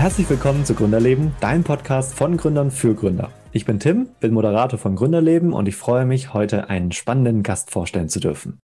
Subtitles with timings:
[0.00, 3.32] Herzlich willkommen zu Gründerleben, dein Podcast von Gründern für Gründer.
[3.52, 7.70] Ich bin Tim, bin Moderator von Gründerleben und ich freue mich, heute einen spannenden Gast
[7.70, 8.60] vorstellen zu dürfen.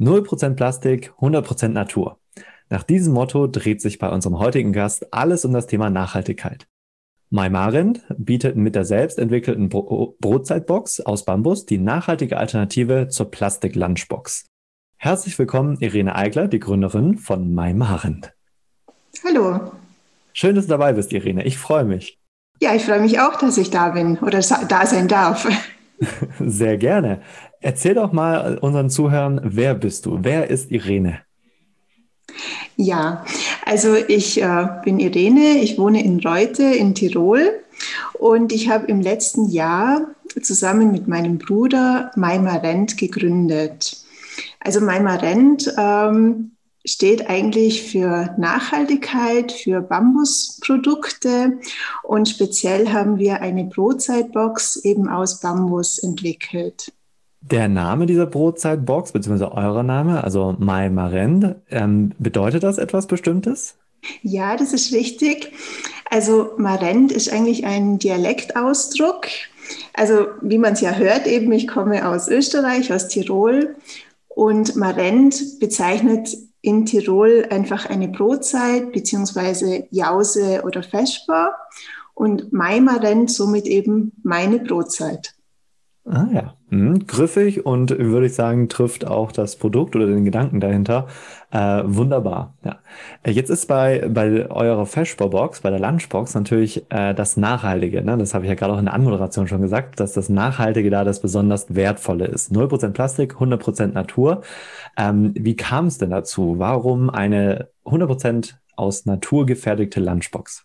[0.00, 2.18] 0% Plastik, 100% Natur.
[2.70, 6.66] Nach diesem Motto dreht sich bei unserem heutigen Gast alles um das Thema Nachhaltigkeit.
[7.28, 14.46] Maimarend bietet mit der selbst entwickelten Bro Brotzeitbox aus Bambus die nachhaltige Alternative zur Plastik-Lunchbox.
[14.96, 18.32] Herzlich willkommen, Irene Eigler, die Gründerin von Maimarend.
[19.22, 19.70] Hallo.
[20.40, 21.44] Schön, dass du dabei bist, Irene.
[21.46, 22.20] Ich freue mich.
[22.60, 25.48] Ja, ich freue mich auch, dass ich da bin oder da sein darf.
[26.38, 27.22] Sehr gerne.
[27.60, 30.20] Erzähl doch mal unseren Zuhörern, wer bist du?
[30.22, 31.22] Wer ist Irene?
[32.76, 33.24] Ja,
[33.66, 37.58] also ich äh, bin Irene, ich wohne in Reute in Tirol
[38.12, 40.02] und ich habe im letzten Jahr
[40.40, 44.04] zusammen mit meinem Bruder Maimarent gegründet.
[44.60, 46.52] Also Maimarent ähm,
[46.88, 51.58] steht eigentlich für Nachhaltigkeit, für Bambusprodukte
[52.02, 56.92] und speziell haben wir eine Brotzeitbox eben aus Bambus entwickelt.
[57.40, 63.76] Der Name dieser Brotzeitbox, beziehungsweise eurer Name, also Mai Marend, ähm, bedeutet das etwas Bestimmtes?
[64.22, 65.52] Ja, das ist richtig.
[66.10, 69.26] Also Marend ist eigentlich ein Dialektausdruck.
[69.92, 73.76] Also wie man es ja hört, eben, ich komme aus Österreich, aus Tirol.
[74.28, 81.54] Und Marend bezeichnet in Tirol einfach eine Brotzeit beziehungsweise Jause oder Vesper
[82.14, 85.34] und Maimarend somit eben meine Brotzeit.
[86.10, 90.58] Ah ja, hm, griffig und würde ich sagen, trifft auch das Produkt oder den Gedanken
[90.58, 91.06] dahinter.
[91.50, 92.54] Äh, wunderbar.
[92.64, 92.78] Ja.
[93.22, 98.02] Äh, jetzt ist bei, bei eurer Feschbar-Box, bei der Lunchbox natürlich äh, das Nachhaltige.
[98.02, 98.16] Ne?
[98.16, 101.04] Das habe ich ja gerade auch in der Anmoderation schon gesagt, dass das Nachhaltige da
[101.04, 102.52] das besonders Wertvolle ist.
[102.52, 104.40] 0% Plastik, 100% Natur.
[104.96, 106.54] Ähm, wie kam es denn dazu?
[106.58, 110.64] Warum eine 100% aus Natur gefertigte Lunchbox?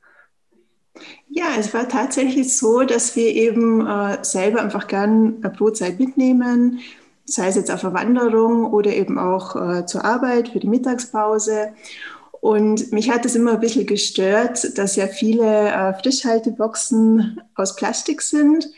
[1.35, 6.79] Ja, es war tatsächlich so, dass wir eben äh, selber einfach gern eine Brotzeit mitnehmen,
[7.25, 11.73] sei es jetzt auf einer Wanderung oder eben auch äh, zur Arbeit für die Mittagspause.
[12.39, 18.21] Und mich hat es immer ein bisschen gestört, dass ja viele äh, Frischhalteboxen aus Plastik
[18.21, 18.69] sind,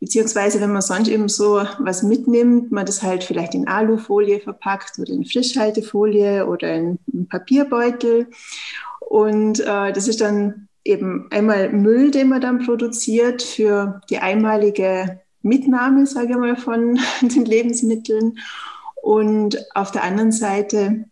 [0.00, 4.98] beziehungsweise wenn man sonst eben so was mitnimmt, man das halt vielleicht in Alufolie verpackt
[4.98, 6.98] oder in Frischhaltefolie oder in
[7.28, 8.28] Papierbeutel.
[9.00, 15.20] Und äh, das ist dann eben einmal Müll, den man dann produziert für die einmalige
[15.42, 18.38] Mitnahme, sage ich mal, von den Lebensmitteln.
[19.02, 21.04] Und auf der anderen Seite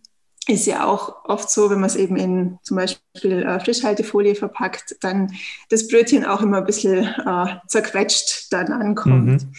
[0.48, 4.96] ist ja auch oft so, wenn man es eben in zum Beispiel äh, Frischhaltefolie verpackt,
[5.00, 5.32] dann
[5.70, 9.42] das Brötchen auch immer ein bisschen äh, zerquetscht dann ankommt.
[9.42, 9.52] Mhm.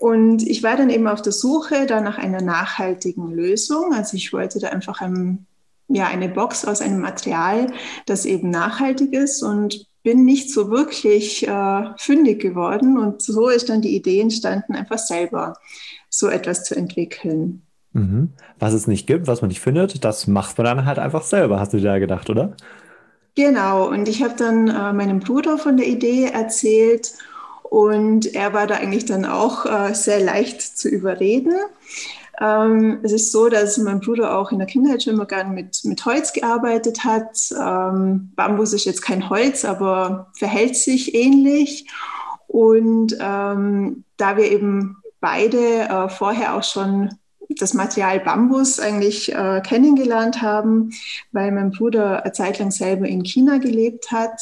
[0.00, 3.94] Und ich war dann eben auf der Suche da nach einer nachhaltigen Lösung.
[3.94, 5.46] Also ich wollte da einfach ein
[5.88, 7.68] ja, eine Box aus einem Material,
[8.06, 12.98] das eben nachhaltig ist und bin nicht so wirklich äh, fündig geworden.
[12.98, 15.54] Und so ist dann die Idee entstanden, einfach selber
[16.08, 17.62] so etwas zu entwickeln.
[17.92, 18.30] Mhm.
[18.58, 21.58] Was es nicht gibt, was man nicht findet, das macht man dann halt einfach selber,
[21.58, 22.56] hast du dir da gedacht, oder?
[23.34, 27.12] Genau, und ich habe dann äh, meinem Bruder von der Idee erzählt
[27.62, 31.54] und er war da eigentlich dann auch äh, sehr leicht zu überreden.
[32.40, 35.80] Ähm, es ist so, dass mein Bruder auch in der Kindheit schon immer gern mit,
[35.84, 37.36] mit Holz gearbeitet hat.
[37.58, 41.86] Ähm, Bambus ist jetzt kein Holz, aber verhält sich ähnlich.
[42.46, 47.10] Und ähm, da wir eben beide äh, vorher auch schon
[47.48, 50.90] das Material Bambus eigentlich äh, kennengelernt haben,
[51.32, 54.40] weil mein Bruder eine Zeit lang selber in China gelebt hat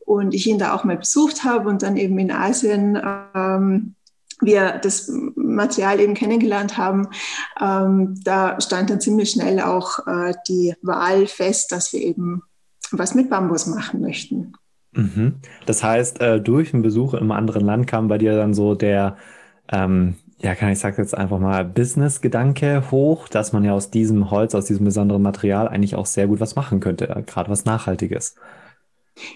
[0.00, 3.00] und ich ihn da auch mal besucht habe und dann eben in Asien
[3.34, 3.94] ähm,
[4.40, 7.08] wir das Material eben kennengelernt haben,
[7.60, 12.42] ähm, da stand dann ziemlich schnell auch äh, die Wahl fest, dass wir eben
[12.90, 14.52] was mit Bambus machen möchten.
[14.92, 15.36] Mhm.
[15.66, 19.16] Das heißt, äh, durch einen Besuch im anderen Land kam bei dir dann so der,
[19.70, 24.30] ähm, ja, kann ich sagen jetzt einfach mal Business-Gedanke hoch, dass man ja aus diesem
[24.30, 27.64] Holz, aus diesem besonderen Material eigentlich auch sehr gut was machen könnte, äh, gerade was
[27.64, 28.34] Nachhaltiges.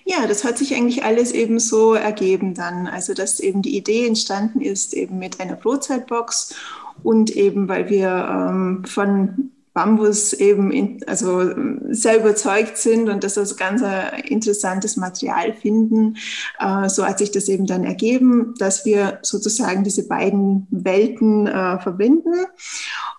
[0.04, 2.86] Ja, das hat sich eigentlich alles eben so ergeben dann.
[2.86, 6.54] Also, dass eben die Idee entstanden ist, eben mit einer Brotzeitbox
[7.02, 11.50] und eben, weil wir ähm, von Bambus eben in, also
[11.88, 16.16] sehr überzeugt sind und dass das ganz ein interessantes Material finden.
[16.58, 21.78] Äh, so hat sich das eben dann ergeben, dass wir sozusagen diese beiden Welten äh,
[21.80, 22.34] verbinden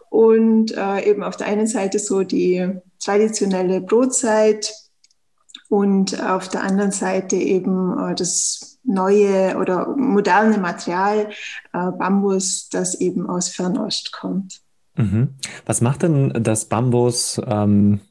[0.10, 2.70] und äh, eben auf der einen Seite so die
[3.04, 4.72] traditionelle Brotzeit
[5.74, 11.32] und auf der anderen Seite eben äh, das neue oder moderne Material
[11.74, 14.62] äh, Bambus, das eben aus Fernost kommt.
[14.98, 15.30] Mhm.
[15.66, 18.02] Was macht denn das Bambus ähm,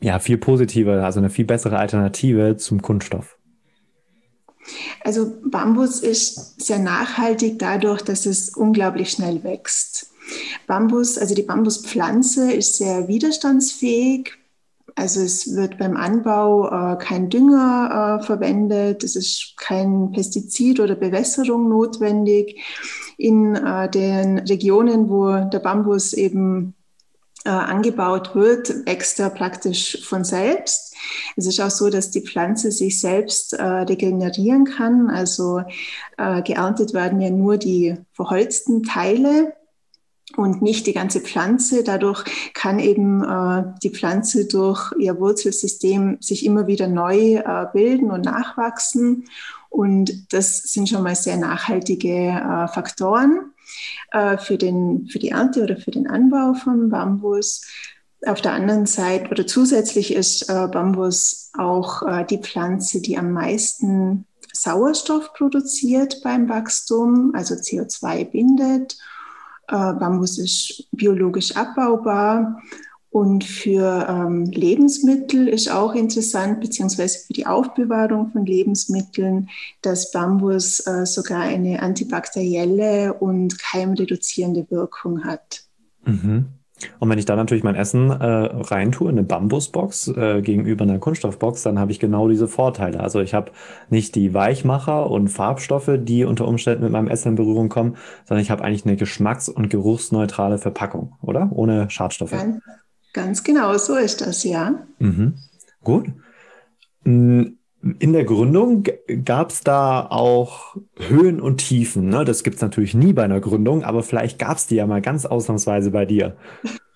[0.00, 3.36] ja viel positiver, also eine viel bessere Alternative zum Kunststoff?
[5.04, 10.10] Also Bambus ist sehr nachhaltig dadurch, dass es unglaublich schnell wächst.
[10.66, 14.39] Bambus, also die Bambuspflanze ist sehr widerstandsfähig.
[15.00, 20.94] Also es wird beim Anbau äh, kein Dünger äh, verwendet, es ist kein Pestizid oder
[20.94, 22.60] Bewässerung notwendig.
[23.16, 26.74] In äh, den Regionen, wo der Bambus eben
[27.46, 30.94] äh, angebaut wird, wächst er praktisch von selbst.
[31.34, 35.08] Es ist auch so, dass die Pflanze sich selbst äh, regenerieren kann.
[35.08, 35.62] Also
[36.18, 39.54] äh, geerntet werden ja nur die verholzten Teile
[40.36, 41.82] und nicht die ganze Pflanze.
[41.84, 42.24] Dadurch
[42.54, 48.24] kann eben äh, die Pflanze durch ihr Wurzelsystem sich immer wieder neu äh, bilden und
[48.24, 49.24] nachwachsen.
[49.68, 53.52] Und das sind schon mal sehr nachhaltige äh, Faktoren
[54.12, 57.62] äh, für, den, für die Ernte oder für den Anbau von Bambus.
[58.26, 63.32] Auf der anderen Seite oder zusätzlich ist äh, Bambus auch äh, die Pflanze, die am
[63.32, 68.98] meisten Sauerstoff produziert beim Wachstum, also CO2 bindet
[69.70, 72.60] Bambus ist biologisch abbaubar
[73.10, 79.50] und für ähm, Lebensmittel ist auch interessant, beziehungsweise für die Aufbewahrung von Lebensmitteln,
[79.82, 85.64] dass Bambus äh, sogar eine antibakterielle und keimreduzierende Wirkung hat.
[86.04, 86.59] Mhm.
[86.98, 90.98] Und wenn ich da natürlich mein Essen äh, reintue in eine Bambusbox äh, gegenüber einer
[90.98, 93.00] Kunststoffbox, dann habe ich genau diese Vorteile.
[93.00, 93.52] Also ich habe
[93.90, 98.42] nicht die Weichmacher und Farbstoffe, die unter Umständen mit meinem Essen in Berührung kommen, sondern
[98.42, 101.50] ich habe eigentlich eine geschmacks- und geruchsneutrale Verpackung, oder?
[101.52, 102.30] Ohne Schadstoffe.
[102.30, 102.60] Ganz,
[103.12, 104.74] ganz genau, so ist das, ja.
[104.98, 105.34] Mhm.
[105.82, 106.06] Gut.
[107.04, 107.58] Hm,
[107.98, 108.84] in der Gründung
[109.24, 112.10] gab es da auch Höhen und Tiefen.
[112.10, 112.24] Ne?
[112.24, 115.00] Das gibt es natürlich nie bei einer Gründung, aber vielleicht gab es die ja mal
[115.00, 116.36] ganz ausnahmsweise bei dir.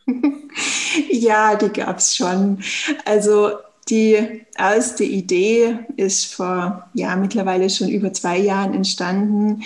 [1.10, 2.58] ja, die gab es schon.
[3.06, 3.52] Also
[3.88, 9.62] die erste Idee ist vor ja mittlerweile schon über zwei Jahren entstanden.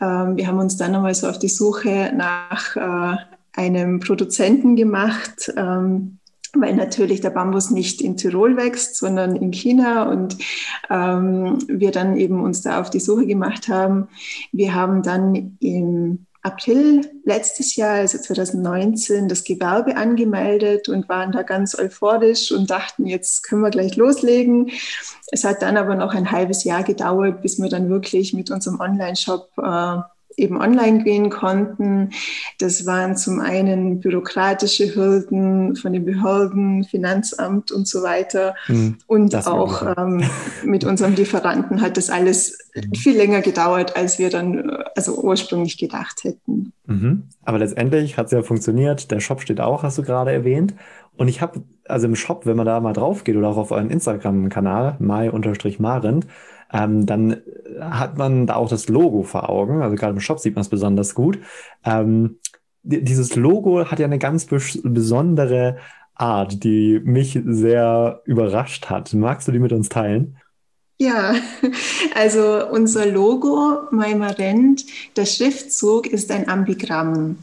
[0.00, 3.16] Ähm, wir haben uns dann nochmal so auf die Suche nach äh,
[3.52, 5.52] einem Produzenten gemacht.
[5.56, 6.17] Ähm,
[6.54, 10.38] weil natürlich der Bambus nicht in Tirol wächst, sondern in China und
[10.90, 14.08] ähm, wir dann eben uns da auf die Suche gemacht haben.
[14.52, 21.42] Wir haben dann im April letztes Jahr, also 2019, das Gewerbe angemeldet und waren da
[21.42, 24.70] ganz euphorisch und dachten, jetzt können wir gleich loslegen.
[25.30, 28.80] Es hat dann aber noch ein halbes Jahr gedauert, bis wir dann wirklich mit unserem
[28.80, 29.98] Online-Shop äh,
[30.38, 32.10] eben online gehen konnten.
[32.58, 38.54] Das waren zum einen bürokratische Hürden von den Behörden, Finanzamt und so weiter.
[38.66, 40.22] Hm, und auch ähm,
[40.64, 42.94] mit unserem Lieferanten hat das alles mhm.
[42.94, 46.72] viel länger gedauert, als wir dann also ursprünglich gedacht hätten.
[46.86, 47.24] Mhm.
[47.42, 49.10] Aber letztendlich hat es ja funktioniert.
[49.10, 50.74] Der Shop steht auch, hast du gerade erwähnt.
[51.16, 53.72] Und ich habe, also im Shop, wenn man da mal drauf geht oder auch auf
[53.72, 56.26] euren Instagram-Kanal, mai-marend,
[56.72, 57.42] ähm, dann
[57.80, 59.82] hat man da auch das Logo vor Augen.
[59.82, 61.38] Also gerade im Shop sieht man es besonders gut.
[61.84, 62.38] Ähm,
[62.82, 65.76] dieses Logo hat ja eine ganz besondere
[66.14, 69.12] Art, die mich sehr überrascht hat.
[69.14, 70.36] Magst du die mit uns teilen?
[71.00, 71.34] Ja,
[72.16, 74.84] also unser Logo Maimarent,
[75.16, 77.38] der Schriftzug ist ein Ambigramm.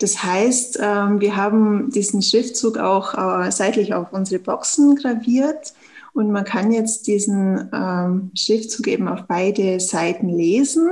[0.00, 5.74] Das heißt, ähm, wir haben diesen Schriftzug auch äh, seitlich auf unsere Boxen graviert
[6.18, 10.90] und man kann jetzt diesen ähm, Schriftzug eben auf beide Seiten lesen.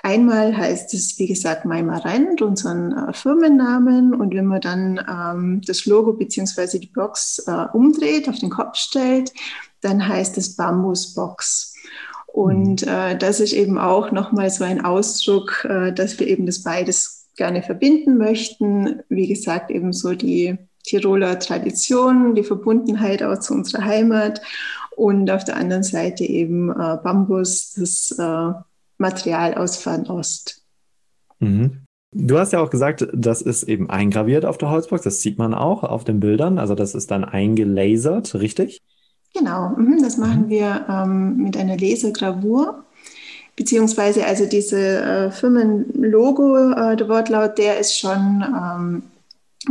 [0.00, 4.14] Einmal heißt es, wie gesagt, Maimarent, unseren äh, Firmennamen.
[4.14, 8.76] Und wenn man dann ähm, das Logo beziehungsweise die Box äh, umdreht, auf den Kopf
[8.76, 9.32] stellt,
[9.80, 11.74] dann heißt es Bambusbox.
[12.28, 12.88] Und mhm.
[12.88, 17.26] äh, das ist eben auch nochmal so ein Ausdruck, äh, dass wir eben das beides
[17.36, 19.02] gerne verbinden möchten.
[19.08, 24.40] Wie gesagt, eben so die Tiroler Tradition, die Verbundenheit auch zu unserer Heimat
[24.96, 28.52] und auf der anderen Seite eben äh, Bambus, das äh,
[28.98, 30.62] Material aus Fernost.
[31.40, 31.80] Mhm.
[32.12, 35.02] Du hast ja auch gesagt, das ist eben eingraviert auf der Holzbox.
[35.02, 36.60] Das sieht man auch auf den Bildern.
[36.60, 38.80] Also das ist dann eingelasert, richtig?
[39.36, 40.48] Genau, mhm, das machen mhm.
[40.48, 42.84] wir ähm, mit einer Lasergravur.
[43.56, 49.02] Beziehungsweise also diese äh, Firmenlogo, äh, der Wortlaut, der ist schon ähm,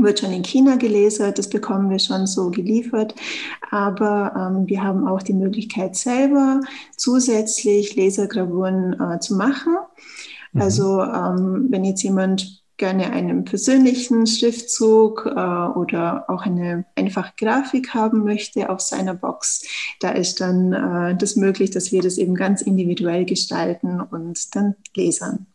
[0.02, 3.16] wird schon in China gelesen, das bekommen wir schon so geliefert.
[3.72, 6.62] Aber ähm, wir haben auch die Möglichkeit, selber
[6.98, 9.76] zusätzlich Lasergravuren äh, zu machen.
[10.54, 10.62] Mhm.
[10.62, 17.94] Also ähm, wenn jetzt jemand gerne einen persönlichen Schriftzug äh, oder auch eine einfache Grafik
[17.94, 19.64] haben möchte auf seiner Box,
[20.00, 24.76] da ist dann äh, das möglich, dass wir das eben ganz individuell gestalten und dann
[24.96, 25.46] lesern.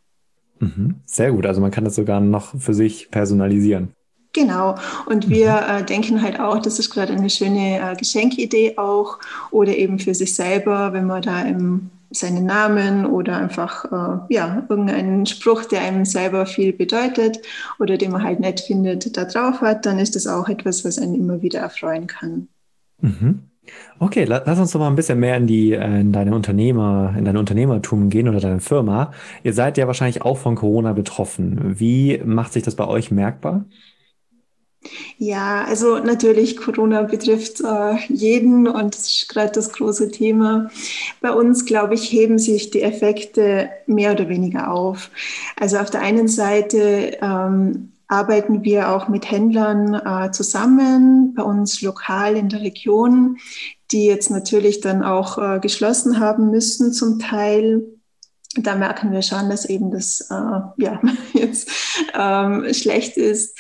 [0.61, 0.97] Mhm.
[1.05, 3.95] Sehr gut, also man kann das sogar noch für sich personalisieren.
[4.39, 4.77] Genau.
[5.07, 5.77] Und wir mhm.
[5.81, 9.19] äh, denken halt auch, das ist gerade eine schöne äh, Geschenkidee auch
[9.51, 14.65] oder eben für sich selber, wenn man da im seinen Namen oder einfach äh, ja,
[14.71, 17.41] irgendeinen Spruch, der einem selber viel bedeutet
[17.79, 20.99] oder den man halt nett findet, da drauf hat, dann ist das auch etwas, was
[20.99, 22.49] einen immer wieder erfreuen kann.
[23.03, 23.41] Mhm.
[23.99, 27.27] Okay, lass uns doch mal ein bisschen mehr in die äh, in deine Unternehmer, in
[27.27, 29.13] dein Unternehmertum gehen oder deine Firma.
[29.43, 31.79] Ihr seid ja wahrscheinlich auch von Corona betroffen.
[31.79, 33.67] Wie macht sich das bei euch merkbar?
[35.19, 40.71] Ja, also natürlich, Corona betrifft äh, jeden und das ist gerade das große Thema.
[41.21, 45.11] Bei uns, glaube ich, heben sich die Effekte mehr oder weniger auf.
[45.57, 51.83] Also auf der einen Seite ähm, arbeiten wir auch mit Händlern äh, zusammen, bei uns
[51.83, 53.39] lokal in der Region,
[53.91, 57.83] die jetzt natürlich dann auch äh, geschlossen haben müssen zum Teil
[58.55, 61.01] da merken wir schon, dass eben das äh, ja,
[61.33, 61.71] jetzt
[62.15, 63.57] ähm, schlecht ist.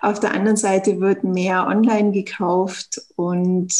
[0.00, 3.72] Auf der anderen Seite wird mehr online gekauft und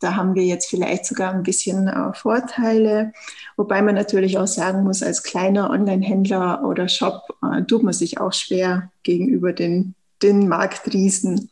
[0.00, 3.12] da haben wir jetzt vielleicht sogar ein bisschen äh, Vorteile,
[3.56, 8.20] wobei man natürlich auch sagen muss, als kleiner Online-Händler oder Shop äh, tut man sich
[8.20, 11.50] auch schwer gegenüber den, den Marktriesen.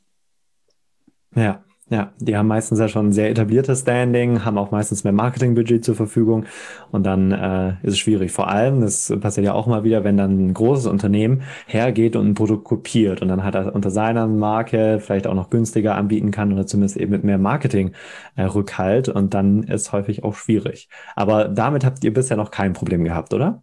[1.34, 1.62] Ja,
[1.92, 5.84] ja, die haben meistens ja schon ein sehr etabliertes Standing, haben auch meistens mehr Marketingbudget
[5.84, 6.46] zur Verfügung
[6.90, 8.32] und dann äh, ist es schwierig.
[8.32, 12.28] Vor allem, das passiert ja auch mal wieder, wenn dann ein großes Unternehmen hergeht und
[12.28, 16.30] ein Produkt kopiert und dann hat er unter seiner Marke vielleicht auch noch günstiger anbieten
[16.30, 20.88] kann oder zumindest eben mit mehr Marketing-Rückhalt äh, und dann ist häufig auch schwierig.
[21.14, 23.62] Aber damit habt ihr bisher noch kein Problem gehabt, oder?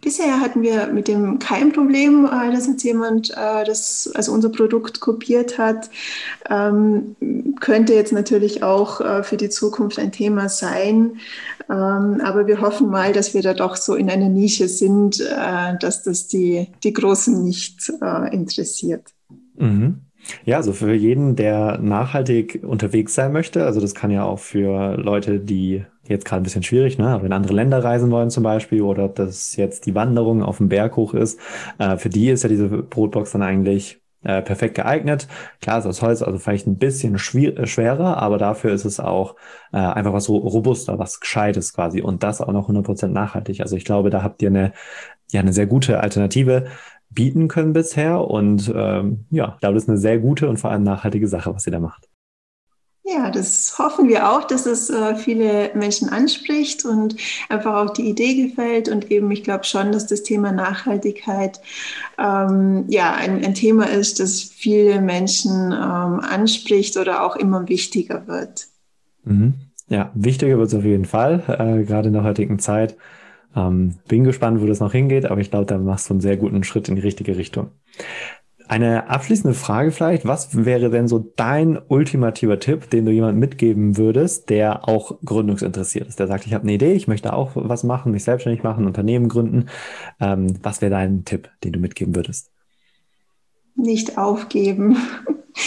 [0.00, 4.48] Bisher hatten wir mit dem kein Problem, äh, dass jetzt jemand äh, das, also unser
[4.48, 5.90] Produkt kopiert hat.
[6.48, 7.16] Ähm,
[7.60, 11.18] könnte jetzt natürlich auch äh, für die Zukunft ein Thema sein.
[11.68, 16.02] Ähm, aber wir hoffen mal, dass wir da doch so in einer Nische sind, dass
[16.02, 17.92] das die, die Großen nicht
[18.30, 19.12] interessiert.
[19.56, 20.00] Mhm.
[20.44, 24.96] Ja, also für jeden, der nachhaltig unterwegs sein möchte, also das kann ja auch für
[24.96, 27.20] Leute, die jetzt gerade ein bisschen schwierig, ne?
[27.24, 30.68] in andere Länder reisen wollen zum Beispiel oder ob das jetzt die Wanderung auf dem
[30.68, 31.38] Berg hoch ist,
[31.78, 35.28] äh, für die ist ja diese Brotbox dann eigentlich äh, perfekt geeignet.
[35.60, 39.36] Klar ist aus Holz also vielleicht ein bisschen äh, schwerer, aber dafür ist es auch
[39.72, 43.60] äh, einfach was robuster, was Gescheites quasi und das auch noch 100% nachhaltig.
[43.60, 44.72] Also ich glaube, da habt ihr eine,
[45.30, 46.66] ja, eine sehr gute Alternative
[47.10, 50.70] bieten können bisher und ähm, ja, ich glaube, das ist eine sehr gute und vor
[50.70, 52.11] allem nachhaltige Sache, was ihr da macht.
[53.04, 57.16] Ja, das hoffen wir auch, dass es äh, viele Menschen anspricht und
[57.48, 58.88] einfach auch die Idee gefällt.
[58.88, 61.60] Und eben, ich glaube schon, dass das Thema Nachhaltigkeit
[62.16, 68.28] ähm, ja ein, ein, Thema ist, das viele Menschen ähm, anspricht oder auch immer wichtiger
[68.28, 68.68] wird.
[69.24, 69.54] Mhm.
[69.88, 72.96] Ja, wichtiger wird es auf jeden Fall, äh, gerade in der heutigen Zeit.
[73.56, 76.36] Ähm, bin gespannt, wo das noch hingeht, aber ich glaube, da machst du einen sehr
[76.36, 77.72] guten Schritt in die richtige Richtung.
[78.68, 80.26] Eine abschließende Frage vielleicht.
[80.26, 86.08] Was wäre denn so dein ultimativer Tipp, den du jemandem mitgeben würdest, der auch gründungsinteressiert
[86.08, 86.18] ist?
[86.18, 89.28] Der sagt, ich habe eine Idee, ich möchte auch was machen, mich selbstständig machen, Unternehmen
[89.28, 89.68] gründen.
[90.20, 92.50] Ähm, was wäre dein Tipp, den du mitgeben würdest?
[93.74, 94.96] Nicht aufgeben.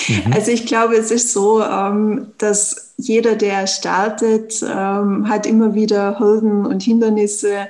[0.07, 0.33] Mhm.
[0.33, 6.19] Also ich glaube, es ist so, ähm, dass jeder, der startet, ähm, hat immer wieder
[6.19, 7.67] Hürden und Hindernisse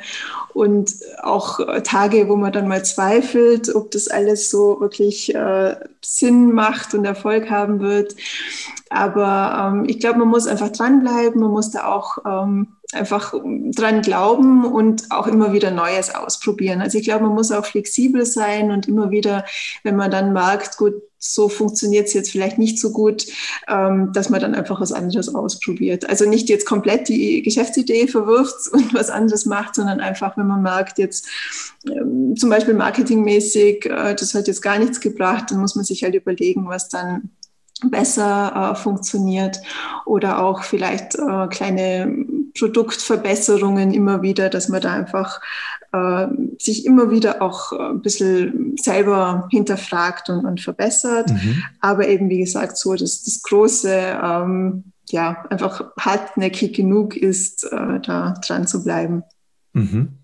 [0.55, 6.53] und auch Tage, wo man dann mal zweifelt, ob das alles so wirklich äh, Sinn
[6.53, 8.15] macht und Erfolg haben wird.
[8.89, 14.01] Aber ähm, ich glaube, man muss einfach dranbleiben, man muss da auch ähm, einfach dran
[14.01, 16.81] glauben und auch immer wieder Neues ausprobieren.
[16.81, 19.43] Also ich glaube, man muss auch flexibel sein und immer wieder,
[19.83, 20.93] wenn man dann merkt, gut,
[21.33, 23.25] so funktioniert es jetzt vielleicht nicht so gut,
[23.67, 26.07] ähm, dass man dann einfach was anderes ausprobiert.
[26.09, 30.61] Also nicht jetzt komplett die Geschäftsidee verwirft und was anderes macht, sondern einfach, wenn man
[30.61, 31.27] merkt, jetzt
[31.87, 36.03] ähm, zum Beispiel marketingmäßig, äh, das hat jetzt gar nichts gebracht, dann muss man sich
[36.03, 37.31] halt überlegen, was dann
[37.83, 39.59] besser äh, funktioniert
[40.05, 42.25] oder auch vielleicht äh, kleine
[42.57, 45.41] Produktverbesserungen immer wieder, dass man da einfach
[45.95, 46.27] äh,
[46.59, 51.31] sich immer wieder auch ein bisschen selber hinterfragt und, und verbessert.
[51.31, 51.63] Mhm.
[51.79, 57.99] Aber eben, wie gesagt, so, dass das große, ähm, ja, einfach hartnäckig genug ist, äh,
[58.01, 59.23] da dran zu bleiben.
[59.73, 60.19] Mhm.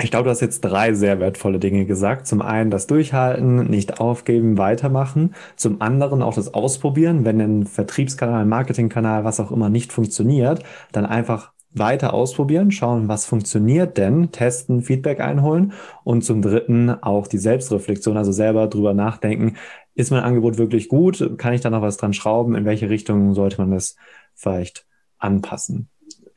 [0.00, 2.28] Ich glaube, du hast jetzt drei sehr wertvolle Dinge gesagt.
[2.28, 5.34] Zum einen das Durchhalten, nicht aufgeben, weitermachen.
[5.56, 7.24] Zum anderen auch das Ausprobieren.
[7.24, 13.08] Wenn ein Vertriebskanal, ein Marketingkanal, was auch immer nicht funktioniert, dann einfach weiter ausprobieren, schauen,
[13.08, 15.72] was funktioniert denn, testen, Feedback einholen
[16.04, 19.56] und zum dritten auch die Selbstreflexion, also selber drüber nachdenken,
[19.94, 21.36] ist mein Angebot wirklich gut?
[21.38, 22.54] Kann ich da noch was dran schrauben?
[22.54, 23.96] In welche Richtung sollte man das
[24.34, 24.86] vielleicht
[25.18, 25.88] anpassen?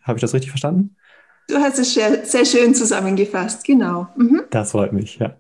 [0.02, 0.96] Habe ich das richtig verstanden?
[1.52, 4.08] Du hast es sehr, sehr schön zusammengefasst, genau.
[4.16, 4.44] Mhm.
[4.52, 5.36] Das freut mich, ja.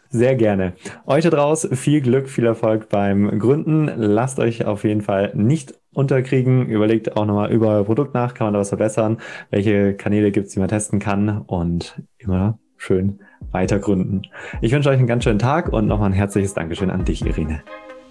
[0.10, 0.74] Sehr gerne.
[1.08, 3.92] Euch da draußen viel Glück, viel Erfolg beim Gründen.
[3.96, 6.68] Lasst euch auf jeden Fall nicht unterkriegen.
[6.68, 8.36] Überlegt auch nochmal über euer Produkt nach.
[8.36, 9.18] Kann man da was verbessern?
[9.50, 11.42] Welche Kanäle gibt es, die man testen kann?
[11.42, 13.20] Und immer schön
[13.52, 14.22] weiter gründen.
[14.62, 17.64] Ich wünsche euch einen ganz schönen Tag und nochmal ein herzliches Dankeschön an dich, Irene.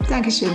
[0.09, 0.51] Dankeschön.